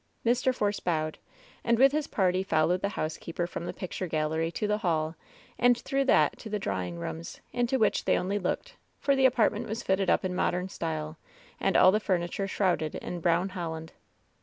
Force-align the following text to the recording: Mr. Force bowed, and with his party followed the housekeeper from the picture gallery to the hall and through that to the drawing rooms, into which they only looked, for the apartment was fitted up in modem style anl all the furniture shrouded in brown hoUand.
Mr. 0.25 0.51
Force 0.51 0.79
bowed, 0.79 1.19
and 1.63 1.77
with 1.77 1.91
his 1.91 2.07
party 2.07 2.41
followed 2.41 2.81
the 2.81 2.89
housekeeper 2.97 3.45
from 3.45 3.67
the 3.67 3.71
picture 3.71 4.07
gallery 4.07 4.49
to 4.49 4.65
the 4.65 4.79
hall 4.79 5.13
and 5.59 5.77
through 5.77 6.03
that 6.05 6.39
to 6.39 6.49
the 6.49 6.57
drawing 6.57 6.97
rooms, 6.97 7.39
into 7.53 7.77
which 7.77 8.05
they 8.05 8.17
only 8.17 8.39
looked, 8.39 8.77
for 8.99 9.15
the 9.15 9.27
apartment 9.27 9.69
was 9.69 9.83
fitted 9.83 10.09
up 10.09 10.25
in 10.25 10.33
modem 10.33 10.67
style 10.67 11.19
anl 11.61 11.79
all 11.79 11.91
the 11.91 11.99
furniture 11.99 12.47
shrouded 12.47 12.95
in 12.95 13.19
brown 13.19 13.49
hoUand. 13.49 13.91